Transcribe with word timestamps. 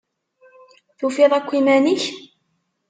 Tufiḍ 0.97 1.31
akk 1.37 1.49
iman-ik? 1.59 2.03